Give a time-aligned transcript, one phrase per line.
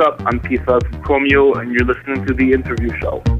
[0.00, 0.20] up?
[0.26, 0.66] I'm Keith
[1.02, 3.39] Chromeo, and you're listening to The Interview Show.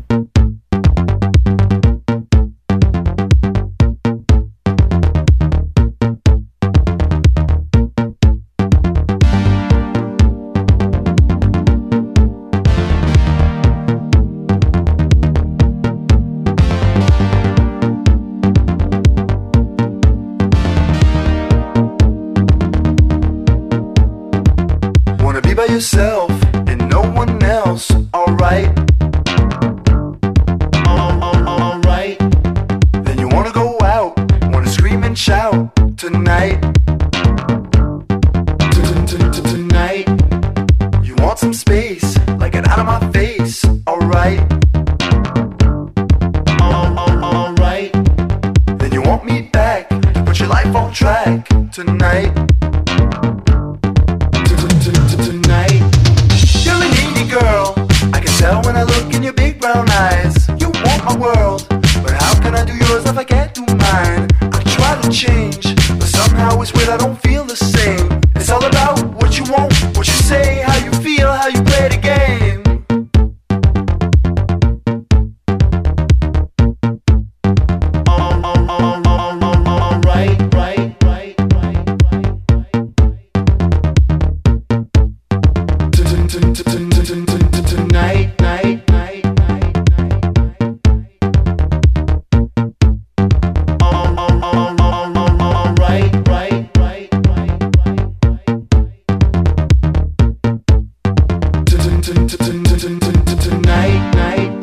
[103.40, 104.59] tonight, night.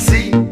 [0.00, 0.49] see.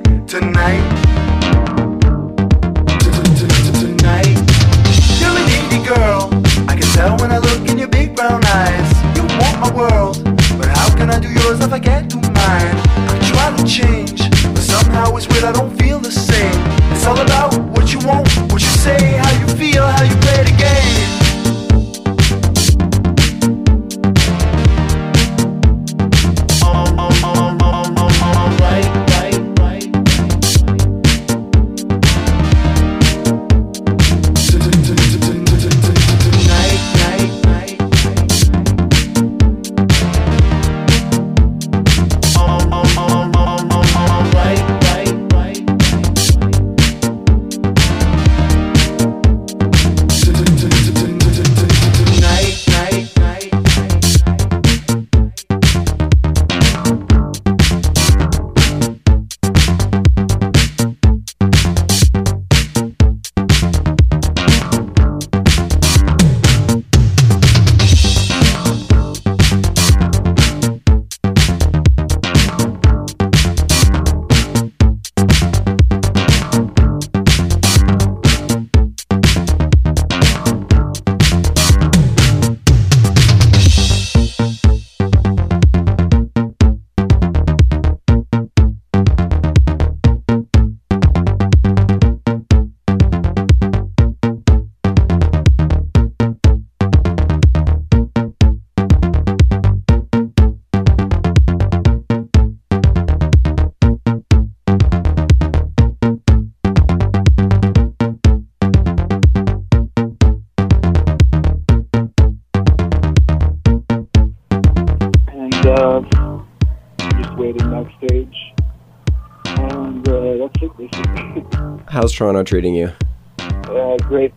[122.18, 122.90] Toronto treating you?
[123.38, 124.34] Uh, great.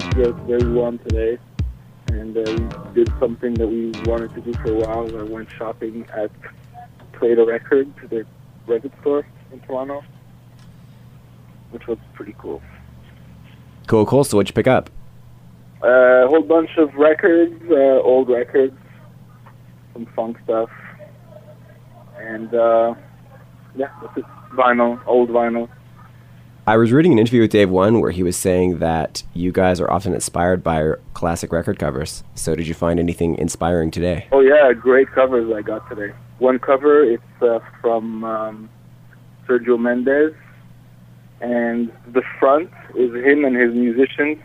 [0.00, 1.38] It's very warm today,
[2.08, 5.18] and uh, we did something that we wanted to do for a while.
[5.18, 6.30] I went shopping at
[7.14, 8.26] Play De Record to the
[8.66, 10.04] record store in Toronto,
[11.70, 12.60] which was pretty cool.
[13.86, 14.24] Cool, cool.
[14.24, 14.90] So, what'd you pick up?
[15.82, 18.76] Uh, a whole bunch of records, uh, old records,
[19.94, 20.68] some funk stuff,
[22.18, 22.94] and uh,
[23.74, 25.70] yeah, this is vinyl, old vinyl.
[26.64, 29.80] I was reading an interview with Dave One where he was saying that you guys
[29.80, 32.22] are often inspired by classic record covers.
[32.36, 34.28] So did you find anything inspiring today?
[34.30, 36.14] Oh yeah, great covers I got today.
[36.38, 38.70] One cover, it's uh, from um,
[39.48, 40.36] Sergio Mendes,
[41.40, 44.38] and the front is him and his musicians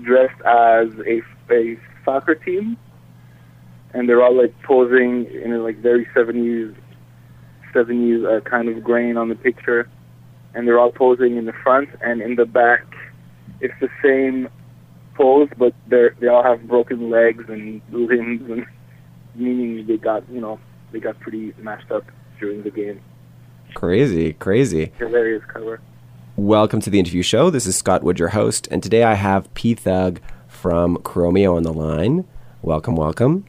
[0.00, 1.22] dressed as a,
[1.52, 2.76] a soccer team,
[3.94, 6.72] and they're all like posing in a like very seventies
[7.72, 9.88] seventies uh, kind of grain on the picture,
[10.54, 12.84] and they're all posing in the front and in the back.
[13.60, 14.48] It's the same
[15.14, 18.66] pose, but they they all have broken legs and limbs, and
[19.34, 20.58] meaning they got you know
[20.90, 22.04] they got pretty mashed up
[22.40, 23.00] during the game.
[23.74, 24.92] Crazy, crazy.
[24.98, 25.80] Hilarious cover.
[26.36, 27.50] Welcome to the interview show.
[27.50, 31.72] This is Scott Wood, your host, and today I have P-Thugg from Chromeo on the
[31.72, 32.26] line.
[32.62, 33.44] Welcome, welcome.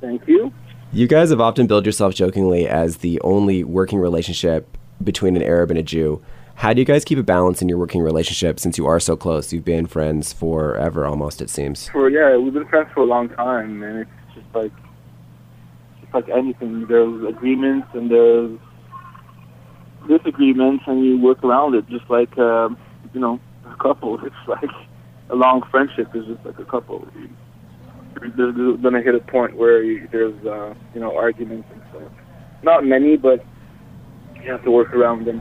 [0.00, 0.52] Thank you.
[0.92, 5.70] You guys have often billed yourself jokingly as the only working relationship between an Arab
[5.70, 6.22] and a Jew.
[6.58, 9.16] How do you guys keep a balance in your working relationship since you are so
[9.16, 9.52] close?
[9.52, 11.88] You've been friends forever almost, it seems.
[11.90, 14.72] For yeah, we've been friends for a long time, and it's just like
[16.02, 16.84] it's like anything.
[16.88, 18.58] There's agreements and there's
[20.08, 21.88] disagreements, and you work around it.
[21.88, 22.70] Just like uh,
[23.14, 24.18] you know, a couple.
[24.26, 24.70] It's like
[25.30, 27.06] a long friendship is just like a couple.
[28.36, 32.12] There's gonna hit a point where you, there's uh, you know arguments and stuff.
[32.64, 33.46] Not many, but
[34.42, 35.40] you have to work around them.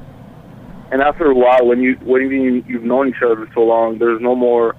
[0.91, 3.99] And after a while, when you when you you've known each other for so long,
[3.99, 4.75] there's no more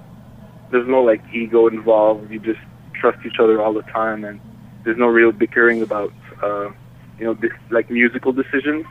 [0.71, 2.31] there's no like ego involved.
[2.31, 2.61] You just
[2.95, 4.41] trust each other all the time, and
[4.85, 6.13] there's no real bickering about
[6.43, 6.71] uh,
[7.19, 8.87] you know this, like musical decisions.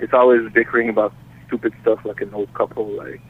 [0.00, 1.12] It's always bickering about
[1.46, 3.20] stupid stuff like an old couple, like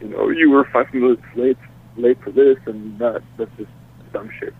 [0.00, 1.58] you know you were five minutes late
[1.96, 3.22] late for this and that.
[3.38, 3.70] That's just
[4.12, 4.54] dumb shit.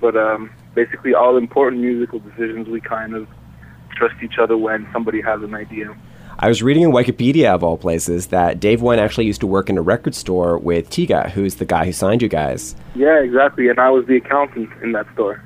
[0.00, 3.28] But um, basically, all important musical decisions we kind of
[3.94, 5.96] trust each other when somebody has an idea.
[6.38, 9.70] I was reading in Wikipedia, of all places, that Dave One actually used to work
[9.70, 12.74] in a record store with Tiga, who's the guy who signed you guys.
[12.94, 13.68] Yeah, exactly.
[13.68, 15.42] And I was the accountant in that store.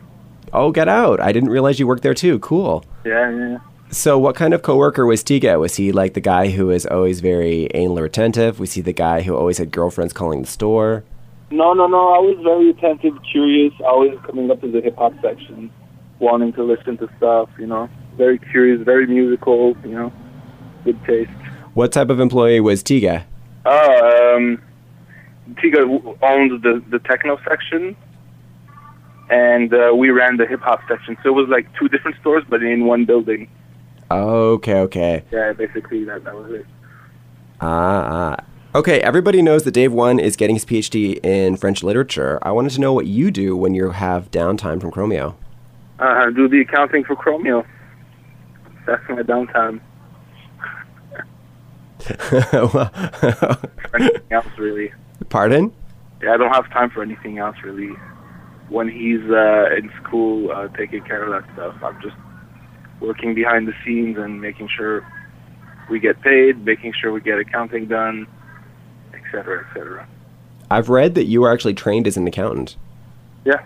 [0.53, 1.21] Oh, get out.
[1.21, 2.39] I didn't realize you worked there too.
[2.39, 2.85] Cool.
[3.05, 3.59] Yeah, yeah.
[3.91, 5.61] So, what kind of coworker was Tiga?
[5.61, 8.59] Was he like the guy who was always very anal retentive?
[8.59, 11.05] Was he the guy who always had girlfriends calling the store?
[11.51, 12.15] No, no, no.
[12.15, 15.71] I was very attentive, curious, always coming up to the hip hop section,
[16.19, 17.89] wanting to listen to stuff, you know.
[18.17, 20.13] Very curious, very musical, you know.
[20.87, 21.31] Good taste.
[21.75, 23.25] What type of employee was Tiga?
[23.65, 24.63] Oh, um,
[25.55, 25.83] Tiga
[26.23, 27.97] owned the, the techno section,
[29.29, 31.17] and uh, we ran the hip hop section.
[31.25, 33.51] So it was like two different stores, but in one building.
[34.13, 35.25] Okay, okay.
[35.33, 36.67] Yeah, basically that, that was it.
[37.61, 38.45] Ah, ah.
[38.77, 42.39] Okay, everybody knows that Dave One is getting his PhD in French literature.
[42.43, 45.35] I wanted to know what you do when you have downtime from Chromeo.
[45.99, 47.67] Uh, do the accounting for Chromeo.
[48.87, 49.81] That's my downtime.
[53.95, 54.93] Anything else, really.
[55.29, 55.73] Pardon?
[56.23, 57.95] Yeah, I don't have time for anything else, really.
[58.69, 62.17] When he's uh, in school, uh, taking care of that stuff, I'm just
[63.01, 65.07] working behind the scenes and making sure
[65.91, 68.27] we get paid, making sure we get accounting done,
[69.13, 70.09] etc., cetera, et cetera.
[70.71, 72.77] I've read that you were actually trained as an accountant.
[73.45, 73.65] Yeah.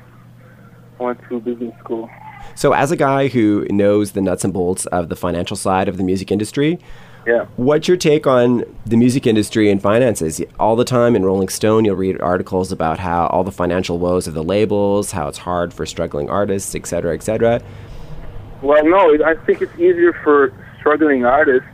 [0.99, 2.11] I went to business school.
[2.55, 5.97] So, as a guy who knows the nuts and bolts of the financial side of
[5.97, 6.79] the music industry,
[7.27, 7.45] Yeah.
[7.57, 10.41] what's your take on the music industry and finances?
[10.59, 14.27] All the time in Rolling Stone, you'll read articles about how all the financial woes
[14.27, 17.61] of the labels, how it's hard for struggling artists, et cetera, et cetera.
[18.63, 21.69] Well, no, I think it's easier for struggling artists,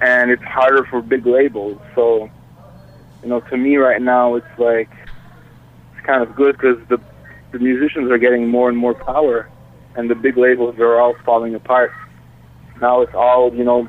[0.00, 1.78] and it's harder for big labels.
[1.94, 2.30] So,
[3.22, 4.90] you know, to me right now, it's like
[5.94, 6.98] it's kind of good because the
[7.52, 9.48] the musicians are getting more and more power,
[9.96, 11.92] and the big labels are all falling apart.
[12.80, 13.88] Now it's all you know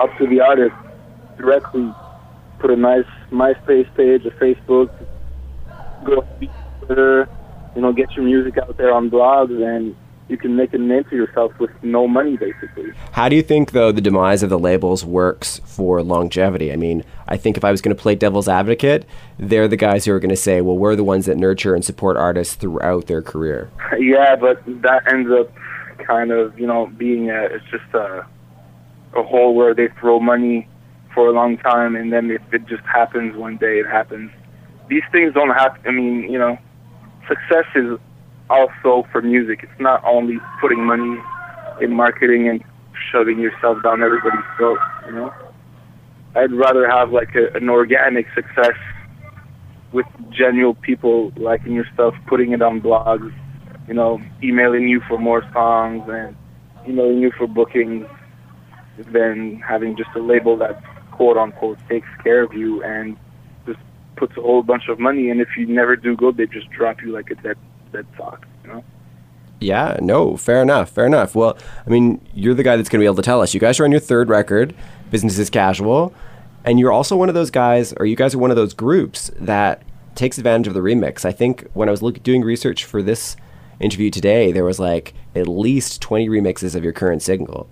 [0.00, 0.74] up to the artist
[1.38, 1.92] directly.
[2.58, 4.90] Put a nice MySpace page, a Facebook,
[6.04, 6.26] go
[6.84, 7.28] Twitter,
[7.74, 9.96] you know, get your music out there on blogs, and
[10.28, 12.92] you can make a name for yourself with no money, basically.
[13.12, 16.72] How do you think, though, the demise of the labels works for longevity?
[16.72, 19.04] I mean, I think if I was going to play devil's advocate,
[19.38, 21.84] they're the guys who are going to say, well, we're the ones that nurture and
[21.84, 23.70] support artists throughout their career.
[23.98, 25.52] Yeah, but that ends up
[26.04, 28.26] kind of, you know, being a, it's just a,
[29.16, 30.68] a hole where they throw money
[31.14, 34.30] for a long time, and then if it just happens one day, it happens.
[34.88, 35.82] These things don't happen.
[35.86, 36.56] I mean, you know,
[37.28, 37.98] success is
[38.48, 39.60] also for music.
[39.62, 41.18] It's not only putting money
[41.80, 42.62] in marketing and
[43.10, 44.78] shoving yourself down everybody's throat.
[45.06, 45.34] You know,
[46.34, 48.76] I'd rather have like a, an organic success
[49.92, 53.32] with genuine people liking your stuff, putting it on blogs,
[53.86, 56.34] you know, emailing you for more songs and
[56.88, 58.06] emailing you for bookings,
[59.06, 63.16] than having just a label that quote unquote takes care of you and
[63.66, 63.78] just
[64.16, 65.30] puts a whole bunch of money.
[65.30, 67.58] And if you never do good, they just drop you like a dead
[67.92, 68.46] dead sock.
[68.64, 68.84] You know.
[69.60, 71.34] Yeah, no, fair enough, fair enough.
[71.34, 71.56] Well,
[71.86, 73.54] I mean, you're the guy that's going to be able to tell us.
[73.54, 74.74] You guys are on your third record,
[75.10, 76.12] Business is Casual,
[76.64, 79.30] and you're also one of those guys, or you guys are one of those groups
[79.38, 79.82] that
[80.16, 81.24] takes advantage of the remix.
[81.24, 83.36] I think when I was look, doing research for this
[83.78, 87.68] interview today, there was like at least 20 remixes of your current single.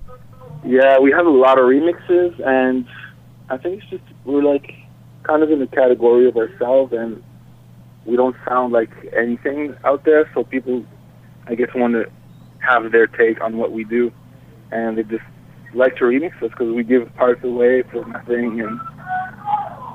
[0.65, 2.87] Yeah, we have a lot of remixes, and
[3.49, 4.75] I think it's just we're like
[5.23, 7.23] kind of in the category of ourselves, and
[8.05, 10.85] we don't sound like anything out there, so people
[11.51, 12.07] I guess, want to
[12.61, 14.13] have their take on what we do,
[14.71, 15.25] and they just
[15.75, 18.81] like to remix us because we give parts away for nothing, and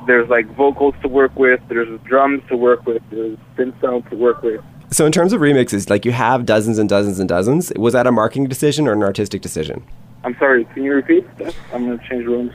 [0.06, 4.18] there's like vocals to work with, there's drums to work with, there's synth sound to
[4.18, 4.62] work with.
[4.92, 7.72] So in terms of remixes, like you have dozens and dozens and dozens.
[7.76, 9.86] Was that a marketing decision or an artistic decision?
[10.26, 10.66] I'm sorry.
[10.66, 11.56] Can you repeat that?
[11.72, 12.52] I'm gonna change rooms.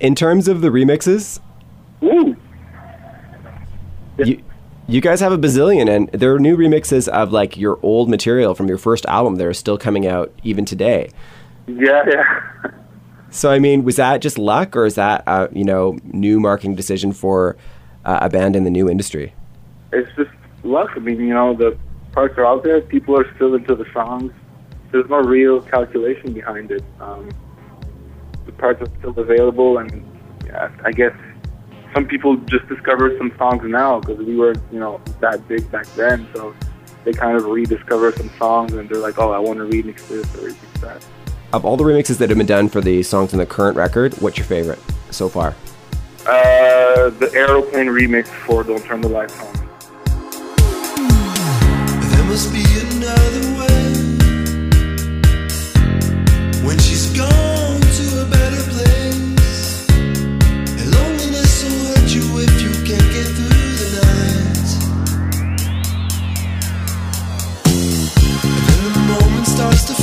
[0.00, 1.40] In terms of the remixes,
[2.02, 2.36] Ooh.
[4.18, 4.42] you
[4.88, 8.56] you guys have a bazillion, and there are new remixes of like your old material
[8.56, 11.10] from your first album that are still coming out even today.
[11.68, 12.70] Yeah, yeah.
[13.30, 16.74] So I mean, was that just luck, or is that a, you know new marketing
[16.74, 17.56] decision for
[18.04, 19.32] uh, a band in the new industry?
[19.92, 20.30] It's just
[20.64, 20.90] luck.
[20.96, 21.78] I mean, you know, the
[22.10, 22.80] parts are out there.
[22.80, 24.32] People are still into the songs.
[24.92, 26.82] There's no real calculation behind it.
[27.00, 27.28] Um,
[28.46, 30.04] the parts are still available, and
[30.46, 31.14] yeah, I guess
[31.94, 35.86] some people just discover some songs now because we were, you know, that big back
[35.94, 36.28] then.
[36.34, 36.54] So
[37.04, 40.26] they kind of rediscover some songs and they're like, oh, I want to remix this
[40.36, 41.06] or remix that.
[41.52, 44.14] Of all the remixes that have been done for the songs on the current record,
[44.14, 44.78] what's your favorite
[45.10, 45.54] so far?
[46.20, 49.60] Uh, the aeroplane remix for "Don't Turn the Lights On."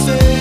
[0.07, 0.36] Starts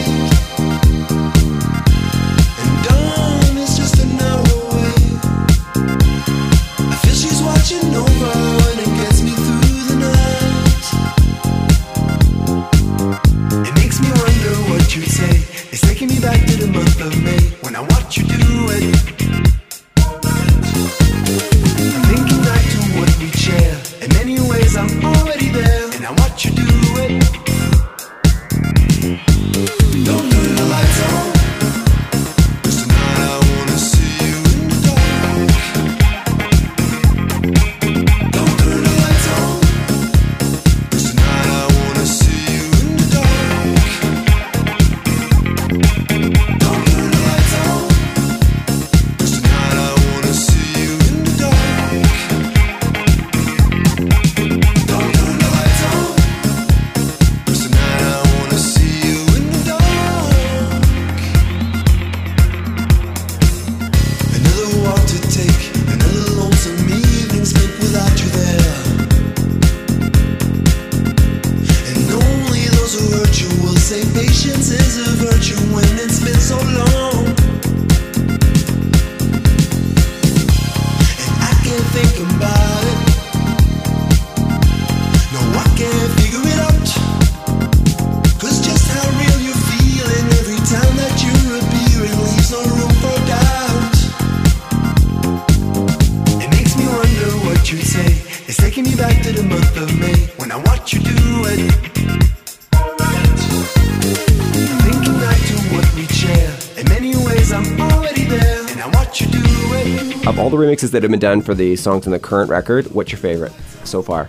[110.77, 113.53] remixes that have been done for the songs on the current record, what's your favorite
[113.85, 114.29] so far?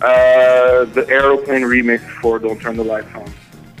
[0.00, 3.30] Uh, the aeroplane remix for "Don't Turn the Lights On."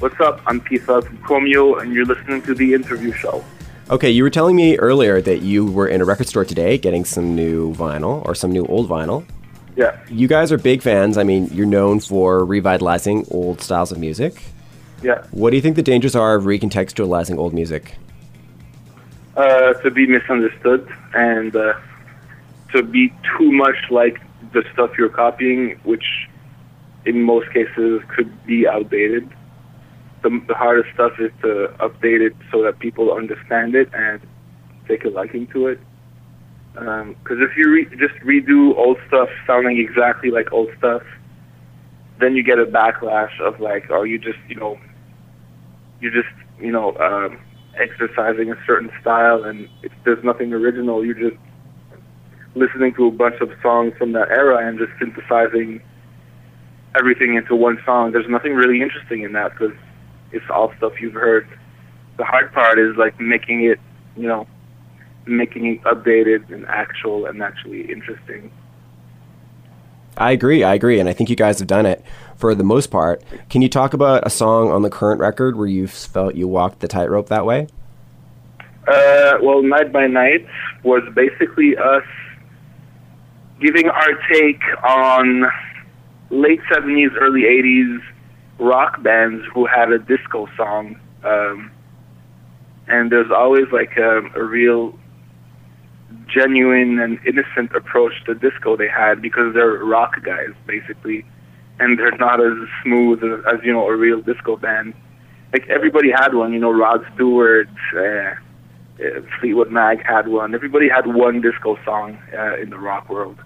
[0.00, 0.40] What's up?
[0.46, 3.44] I'm Pisa from Chromeo, and you're listening to the interview show.
[3.90, 7.04] Okay, you were telling me earlier that you were in a record store today getting
[7.04, 9.24] some new vinyl or some new old vinyl.
[9.76, 9.98] Yeah.
[10.10, 11.16] You guys are big fans.
[11.16, 14.42] I mean, you're known for revitalizing old styles of music.
[15.02, 15.24] Yeah.
[15.30, 17.96] What do you think the dangers are of recontextualizing old music?
[19.38, 21.72] Uh, to be misunderstood and uh,
[22.74, 24.20] to be too much like
[24.52, 26.04] the stuff you're copying, which
[27.06, 29.28] in most cases could be outdated.
[30.22, 34.20] the, the hardest stuff is to update it so that people understand it and
[34.88, 35.80] take a liking to it.
[36.74, 41.02] Because if you re- just redo old stuff sounding exactly like old stuff,
[42.20, 44.78] then you get a backlash of like, oh, you just, you know,
[46.00, 46.28] you just,
[46.60, 47.38] you know, um,
[47.78, 51.36] exercising a certain style, and if there's nothing original, you're just
[52.54, 55.80] listening to a bunch of songs from that era and just synthesizing
[56.98, 58.12] everything into one song.
[58.12, 59.76] There's nothing really interesting in that because
[60.32, 61.48] it's all stuff you've heard.
[62.16, 63.78] The hard part is like making it,
[64.16, 64.46] you know,
[65.26, 68.50] making it updated and actual and actually interesting.
[70.16, 70.64] I agree.
[70.64, 72.04] I agree, and I think you guys have done it
[72.38, 73.22] for the most part.
[73.50, 76.80] Can you talk about a song on the current record where you felt you walked
[76.80, 77.66] the tightrope that way?
[78.86, 80.46] Uh, well, Night by Night
[80.82, 82.04] was basically us
[83.60, 85.44] giving our take on
[86.30, 88.00] late 70s, early 80s
[88.58, 90.98] rock bands who had a disco song.
[91.24, 91.70] Um,
[92.86, 94.98] and there's always like a, a real
[96.28, 101.26] genuine and innocent approach to disco they had because they're rock guys, basically.
[101.80, 104.94] And they're not as smooth as, as you know, a real disco band.
[105.52, 108.34] Like everybody had one, you know, Rod Stewart, uh, uh,
[109.40, 110.54] Fleetwood Mac had one.
[110.54, 113.38] Everybody had one disco song uh, in the rock world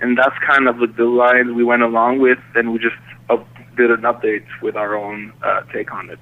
[0.00, 2.96] and that's kind of the line we went along with, and we just
[3.30, 6.18] up, did an update with our own uh, take on it.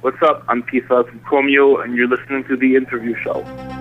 [0.00, 0.44] What's up?
[0.48, 3.79] I'm Pisa from Chromeo, and you're listening to the interview show.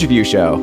[0.00, 0.54] Interview show.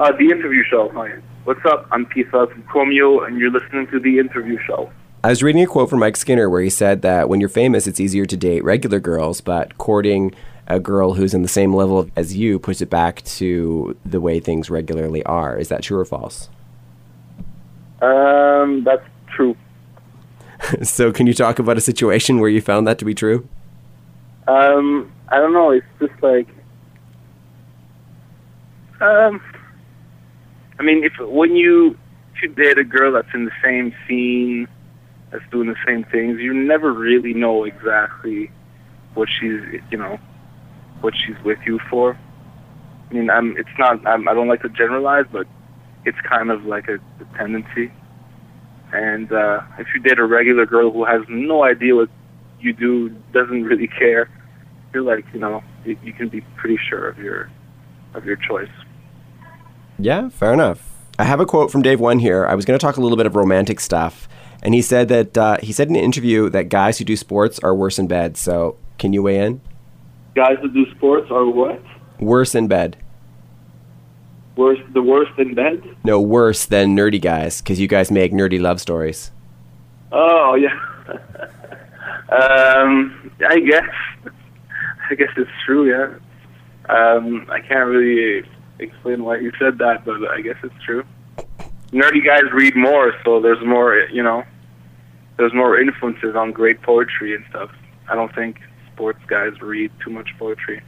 [0.00, 0.90] Uh, the interview show.
[0.90, 1.08] Hi.
[1.44, 1.88] What's up?
[1.90, 4.90] I'm Keith from Chromeo, and you're listening to the interview show.
[5.24, 7.86] I was reading a quote from Mike Skinner where he said that when you're famous,
[7.86, 10.34] it's easier to date regular girls, but courting
[10.66, 14.40] a girl who's in the same level as you puts it back to the way
[14.40, 15.56] things regularly are.
[15.56, 16.50] Is that true or false?
[18.02, 19.56] Um, that's true.
[20.82, 23.48] so, can you talk about a situation where you found that to be true?
[24.46, 25.70] Um, I don't know.
[25.70, 26.46] It's just like,
[29.00, 29.40] um,
[30.78, 31.96] I mean, if when you
[32.42, 34.68] you date a girl that's in the same scene,
[35.30, 38.50] that's doing the same things, you never really know exactly
[39.14, 40.18] what she's, you know,
[41.00, 42.18] what she's with you for.
[43.10, 43.56] I mean, I'm.
[43.56, 44.06] It's not.
[44.06, 45.46] I'm, I don't like to generalize, but
[46.04, 47.92] it's kind of like a, a tendency.
[48.92, 52.08] And uh, if you date a regular girl who has no idea what
[52.60, 54.28] you do, doesn't really care,
[54.92, 57.50] you're like, you know, you, you can be pretty sure of your
[58.14, 58.70] of your choice.
[59.98, 60.92] Yeah, fair enough.
[61.18, 62.46] I have a quote from Dave One here.
[62.46, 64.28] I was going to talk a little bit of romantic stuff,
[64.62, 67.58] and he said that uh, he said in an interview that guys who do sports
[67.60, 68.36] are worse in bed.
[68.36, 69.62] So, can you weigh in?
[70.34, 71.82] Guys who do sports are what?
[72.20, 72.98] Worse in bed.
[74.56, 75.82] Worse, the worst in bed?
[76.04, 79.30] No, worse than nerdy guys, because you guys make nerdy love stories.
[80.12, 80.74] Oh yeah.
[82.30, 83.84] um, I guess.
[85.08, 85.88] I guess it's true.
[85.88, 86.18] Yeah.
[86.88, 88.46] Um, I can't really
[88.78, 91.04] explain why you said that, but I guess it's true.
[91.92, 93.96] Nerdy guys read more, so there's more.
[94.12, 94.44] You know,
[95.36, 97.70] there's more influences on great poetry and stuff.
[98.08, 98.60] I don't think
[98.92, 100.82] sports guys read too much poetry.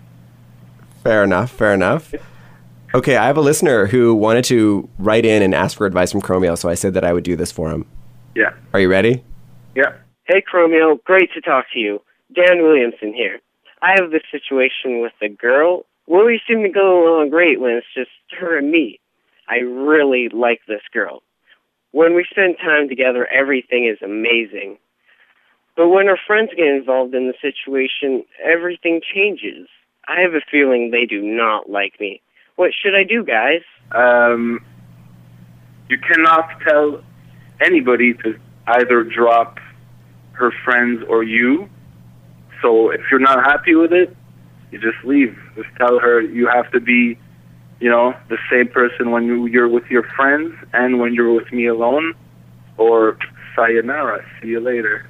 [1.03, 1.51] Fair enough.
[1.51, 2.15] Fair enough.
[2.95, 6.23] Okay, I have a listener who wanted to write in and ask for advice from
[6.23, 7.87] Chromeo, so I said that I would do this for him.
[8.35, 8.55] Yeah.
[8.73, 9.23] Are you ready?
[9.75, 9.93] Yeah.
[10.25, 12.01] Hey, Chromeo, great to talk to you.
[12.35, 13.41] Dan Williamson here.
[13.83, 17.73] I have this situation with a girl where we seem to go along great when
[17.73, 18.99] it's just her and me.
[19.47, 21.23] I really like this girl.
[21.93, 24.79] When we spend time together, everything is amazing.
[25.77, 29.69] But when her friends get involved in the situation, everything changes.
[30.09, 32.23] I have a feeling they do not like me.
[32.57, 33.63] What should I do, guys?
[33.93, 34.65] Um,
[35.91, 37.03] you cannot tell
[37.61, 39.59] anybody to either drop
[40.33, 41.69] her friends or you.
[42.63, 44.17] So if you're not happy with it,
[44.71, 45.39] you just leave.
[45.57, 47.19] Just tell her you have to be,
[47.81, 51.53] you know, the same person when you, you're with your friends and when you're with
[51.53, 52.15] me alone,
[52.77, 53.19] or
[53.55, 54.25] sayonara.
[54.41, 55.07] See you later.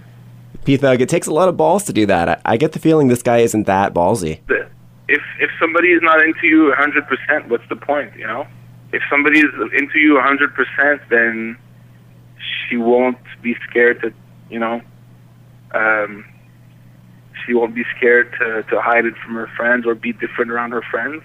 [0.64, 2.28] Thugg, it takes a lot of balls to do that.
[2.28, 4.40] I, I get the feeling this guy isn't that ballsy.
[5.08, 8.14] If if somebody is not into you 100%, what's the point?
[8.16, 8.46] You know,
[8.92, 11.56] if somebody is into you 100%, then
[12.38, 14.12] she won't be scared to,
[14.50, 14.82] you know,
[15.72, 16.24] um,
[17.48, 20.72] she won't be scared to, to hide it from her friends or be different around
[20.72, 21.22] her friends.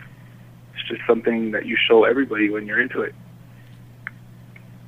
[0.74, 3.14] It's just something that you show everybody when you're into it.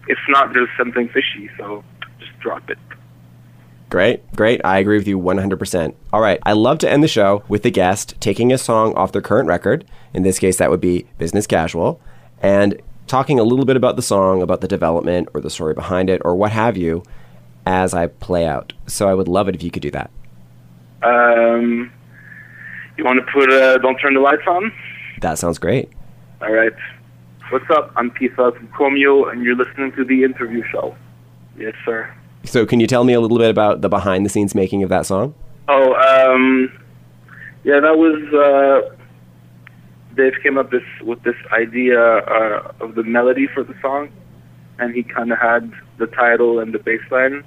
[0.08, 1.84] It's not just something fishy, so
[2.20, 2.78] just drop it.
[3.90, 4.62] Great, great.
[4.64, 5.94] I agree with you 100%.
[6.14, 9.12] All right, I love to end the show with the guest taking a song off
[9.12, 9.86] their current record.
[10.14, 12.00] In this case, that would be Business Casual,
[12.42, 16.10] and talking a little bit about the song, about the development or the story behind
[16.10, 17.04] it, or what have you,
[17.66, 18.74] as I play out.
[18.88, 20.10] So I would love it if you could do that.
[21.04, 21.92] Um,
[22.98, 24.72] you want to put uh, "Don't Turn the Lights On"?
[25.22, 25.92] That sounds great.
[26.42, 26.74] All right.
[27.50, 27.92] What's up?
[27.96, 30.96] I'm Keith from Chromeo, and you're listening to the interview show.
[31.58, 32.12] Yes, sir.
[32.44, 34.90] So, can you tell me a little bit about the behind the scenes making of
[34.90, 35.36] that song?
[35.68, 36.72] Oh, um,
[37.64, 38.96] yeah, that was uh,
[40.16, 44.10] Dave came up this with this idea uh, of the melody for the song,
[44.80, 47.44] and he kind of had the title and the bass line.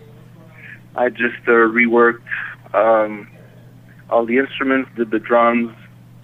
[0.96, 2.22] I just uh, reworked
[2.74, 3.28] um,
[4.10, 5.74] all the instruments, did the drums,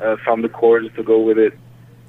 [0.01, 1.53] uh, found the chords to go with it,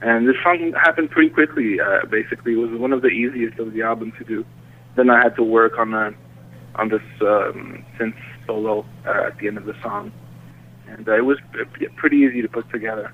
[0.01, 1.79] and this song happened pretty quickly.
[1.79, 4.45] Uh, basically, it was one of the easiest of the album to do.
[4.95, 6.13] Then I had to work on a
[6.75, 10.11] on this um, synth solo uh, at the end of the song,
[10.87, 11.37] and uh, it was
[11.95, 13.13] pretty easy to put together.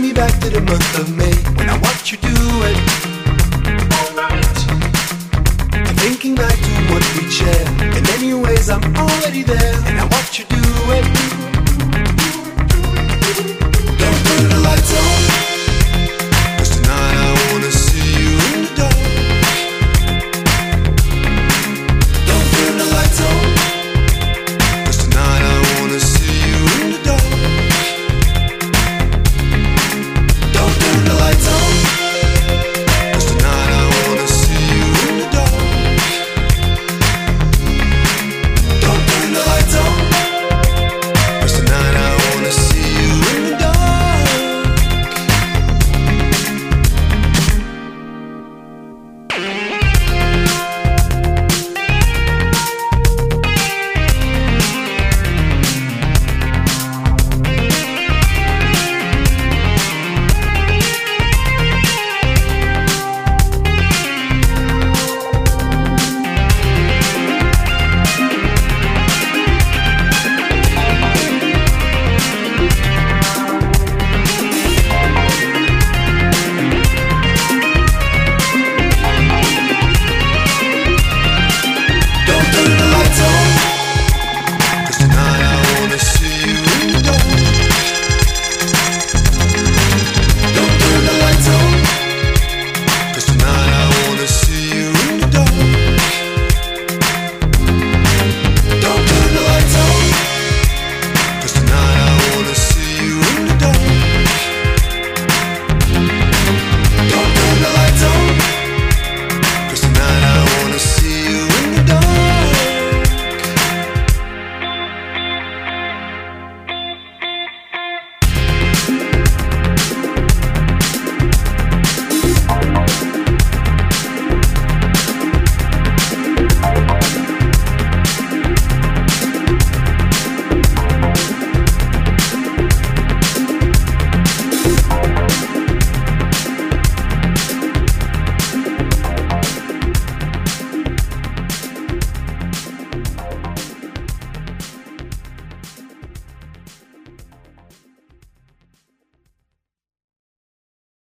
[0.00, 2.78] Taking me back to the month of May when I watch you do it.
[3.92, 4.60] Alright.
[5.74, 9.69] I'm thinking back to what we shared, and anyways, I'm already there.